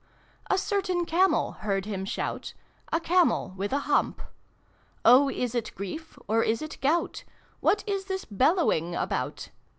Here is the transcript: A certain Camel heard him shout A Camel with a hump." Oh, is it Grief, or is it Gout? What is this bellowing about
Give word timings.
A 0.49 0.57
certain 0.57 1.05
Camel 1.05 1.51
heard 1.51 1.85
him 1.85 2.05
shout 2.05 2.55
A 2.91 2.99
Camel 2.99 3.53
with 3.55 3.71
a 3.71 3.81
hump." 3.85 4.19
Oh, 5.05 5.29
is 5.29 5.53
it 5.53 5.75
Grief, 5.75 6.17
or 6.27 6.41
is 6.41 6.63
it 6.63 6.79
Gout? 6.81 7.23
What 7.59 7.83
is 7.87 8.05
this 8.05 8.25
bellowing 8.25 8.95
about 8.95 9.49